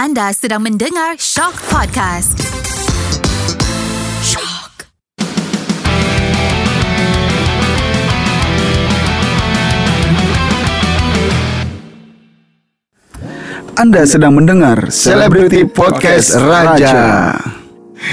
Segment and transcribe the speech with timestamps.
[0.00, 2.32] Anda sedang mendengar Shock Podcast.
[4.24, 4.88] Shock.
[13.76, 17.36] Anda sedang mendengar Celebrity Podcast Raja.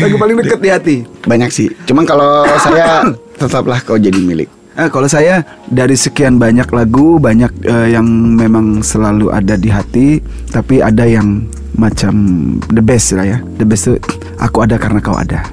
[0.04, 0.96] Lagu paling dekat di hati.
[1.24, 1.72] Banyak sih.
[1.88, 3.08] Cuman kalau saya
[3.40, 4.52] tetaplah kau jadi milik.
[4.76, 5.40] Eh, kalau saya
[5.72, 10.20] dari sekian banyak lagu banyak eh, yang memang selalu ada di hati,
[10.52, 12.14] tapi ada yang macam
[12.72, 13.38] the best lah ya.
[13.60, 14.00] The best tuh
[14.40, 15.44] aku ada karena kau ada.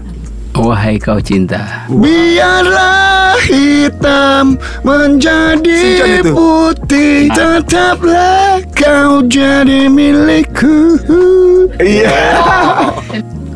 [0.55, 4.55] Wahai kau cinta Biarlah hitam
[4.87, 10.95] menjadi putih, tetaplah kau jadi milikku.
[11.83, 12.34] Iya.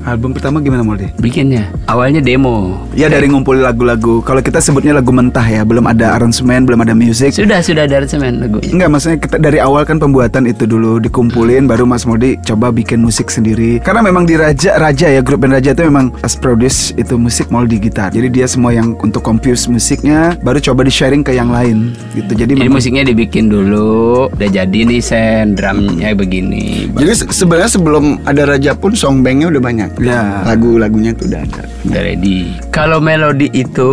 [0.08, 1.12] Album pertama gimana Moldi?
[1.18, 4.20] Bikinnya Awalnya demo Ya dari ngumpulin lagu-lagu.
[4.22, 7.30] Kalau kita sebutnya lagu mentah ya, belum ada aransemen, belum ada musik.
[7.30, 11.64] Sudah sudah dari semen lagunya Enggak, maksudnya kita dari awal kan pembuatan itu dulu dikumpulin,
[11.64, 13.78] baru Mas Modi coba bikin musik sendiri.
[13.78, 17.48] Karena memang di Raja Raja ya grup band Raja itu memang as produce itu musik
[17.48, 18.10] Moldi gitar.
[18.10, 22.32] Jadi dia semua yang untuk compose musiknya, baru coba di sharing ke yang lain gitu.
[22.34, 27.70] Jadi, Jadi memang- musiknya dibikin dulu Udah jadi nih sen Drumnya begini Jadi se- sebenarnya
[27.70, 29.90] sebelum ada Raja pun songbangnya udah banyak.
[29.98, 30.42] Ya.
[30.44, 31.62] Lagu-lagunya tuh udah ada.
[31.84, 33.90] Udah ready Kalau melodi itu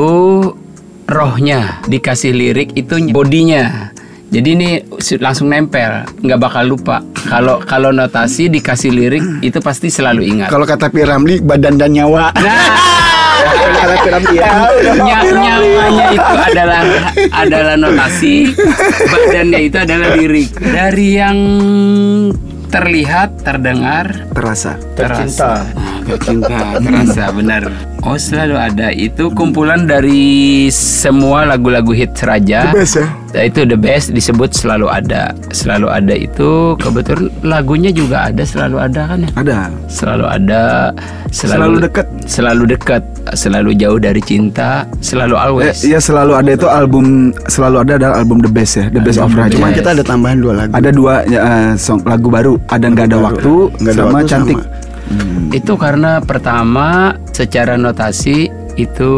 [1.05, 3.93] Rohnya Dikasih lirik itu bodinya
[4.25, 6.99] jadi ini su- langsung nempel, nggak bakal lupa.
[7.29, 10.49] Kalau kalau notasi dikasih lirik itu pasti selalu ingat.
[10.49, 12.33] Kalau kata Piramli badan dan nyawa.
[12.35, 14.49] Kata Piramli ya.
[14.97, 16.81] Nya- nyawanya itu adalah
[17.31, 18.49] adalah notasi,
[19.07, 20.49] badannya itu adalah lirik.
[20.57, 21.37] Dari yang
[22.75, 24.75] terlihat, terdengar, terasa.
[24.99, 25.63] terasa.
[26.03, 27.94] Tercinta, terasa benar.
[28.05, 32.69] Oh selalu ada itu kumpulan dari semua lagu-lagu hits Raja.
[32.69, 33.07] The best ya?
[33.33, 38.77] Nah, Itu the best disebut selalu ada, selalu ada itu kebetulan lagunya juga ada selalu
[38.77, 39.29] ada kan ya?
[39.35, 39.57] Ada.
[39.89, 40.61] Selalu ada,
[41.33, 42.07] Selalu selalu, dekat.
[42.23, 45.77] selalu dekat, selalu jauh dari cinta, selalu Eh, always.
[45.83, 47.05] ya selalu ada itu album
[47.49, 49.51] selalu ada adalah album The Best ya, The Best of Raja.
[49.51, 50.71] Cuman kita ada tambahan dua lagu.
[50.71, 53.25] Ada dua ya, eh, song lagu baru, ada nggak ada baru.
[53.27, 54.57] waktu Nggak ada sama waktu cantik.
[54.61, 54.74] sama.
[55.53, 59.11] Itu karena pertama secara notasi itu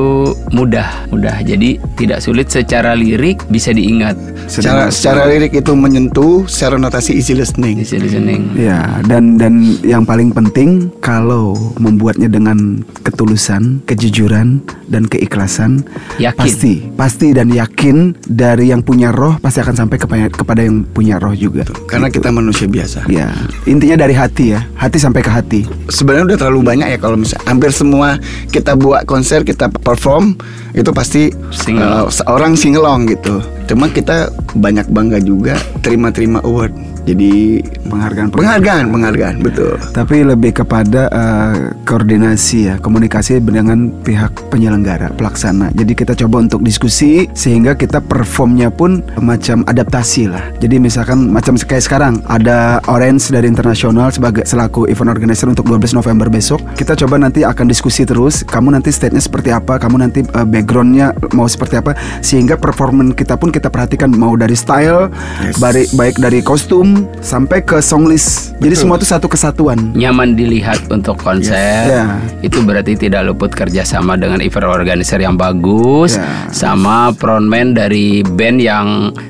[0.53, 1.41] mudah, mudah.
[1.41, 4.15] Jadi tidak sulit secara lirik bisa diingat.
[4.47, 7.81] Secara secara lirik itu menyentuh, secara notasi easy listening.
[7.81, 8.53] Easy listening.
[8.55, 15.83] Ya, dan dan yang paling penting kalau membuatnya dengan ketulusan, kejujuran dan keikhlasan,
[16.21, 16.37] Yakin.
[16.37, 21.17] pasti, pasti dan yakin dari yang punya roh pasti akan sampai kepada kepada yang punya
[21.17, 21.65] roh juga.
[21.89, 23.09] Karena kita manusia biasa.
[23.09, 23.33] Ya,
[23.65, 25.61] intinya dari hati ya, hati sampai ke hati.
[25.89, 28.19] Sebenarnya udah terlalu banyak ya kalau misalnya hampir semua
[28.53, 30.35] kita buat konser, kita perform
[30.75, 32.03] itu pasti Singalong.
[32.03, 33.39] uh, seorang singelong gitu.
[33.71, 34.27] Cuma kita
[34.59, 36.96] banyak bangga juga terima-terima award.
[37.07, 39.79] Jadi Penghargaan penghargaan, penghargaan betul.
[39.95, 45.71] Tapi lebih kepada eh, koordinasi ya, komunikasi dengan pihak penyelenggara, pelaksana.
[45.71, 50.51] Jadi kita coba untuk diskusi sehingga kita performnya pun macam adaptasi lah.
[50.59, 55.95] Jadi misalkan macam kayak sekarang ada Orange dari internasional sebagai selaku event organizer untuk 12
[55.95, 56.59] November besok.
[56.75, 58.43] Kita coba nanti akan diskusi terus.
[58.43, 63.39] Kamu nanti state-nya seperti apa, kamu nanti eh, backgroundnya mau seperti apa, sehingga performance kita
[63.39, 65.61] pun kita perhatikan mau dari style, Yes.
[65.61, 68.55] baik baik dari kostum sampai ke song list.
[68.57, 69.77] Jadi semua itu satu kesatuan.
[69.93, 71.53] Nyaman dilihat untuk konser.
[71.85, 72.17] Ya.
[72.41, 76.49] Itu berarti tidak luput kerjasama dengan event organizer yang bagus, Ya.
[76.49, 78.87] sama frontman dari band yang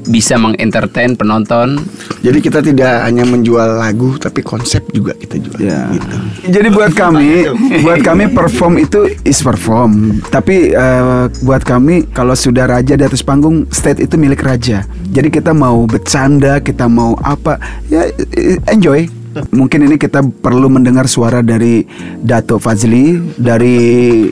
[0.08, 1.82] bisa mengentertain penonton.
[2.24, 5.60] Jadi kita tidak hanya menjual lagu tapi konsep juga kita jual.
[5.60, 5.92] Ya.
[5.92, 6.16] Gitu.
[6.48, 7.48] Jadi buat kami,
[7.84, 10.24] buat kami perform itu is perform.
[10.32, 14.88] Tapi eh, buat kami kalau sudah raja di atas panggung, state itu milik raja.
[15.08, 17.58] Jadi kita mau bercanda, kita mau apa,
[17.88, 19.17] ya eh, enjoy.
[19.52, 21.84] Mungkin ini kita perlu mendengar suara dari
[22.22, 23.78] Dato Fazli dari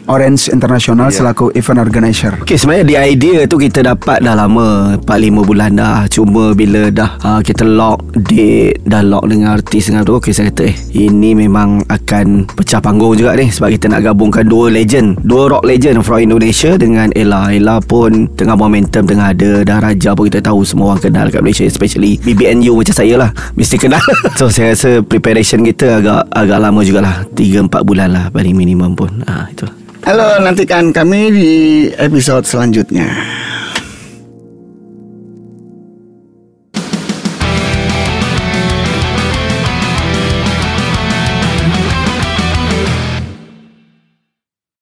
[0.09, 2.33] Orange International selaku event organizer.
[2.41, 6.05] Okay, sebenarnya di idea tu kita dapat dah lama 4-5 bulan dah.
[6.09, 10.53] Cuma bila dah uh, kita lock date Dah lock dengan artis dengan tu Okay saya
[10.53, 13.49] kata eh Ini memang akan pecah panggung juga ni.
[13.51, 17.51] Sebab kita nak gabungkan dua legend Dua rock legend from Indonesia dengan Ella.
[17.51, 21.41] Ella pun tengah momentum tengah ada Dah Raja pun kita tahu semua orang kenal kat
[21.43, 24.03] Malaysia Especially BBNU macam saya lah Mesti kenal.
[24.39, 27.27] So saya rasa preparation kita agak agak lama jugalah.
[27.33, 29.23] 3-4 bulan lah paling minimum pun.
[29.27, 29.67] Ah, Itu
[30.05, 31.51] Halo, nantikan kami di
[31.97, 33.09] episode selanjutnya.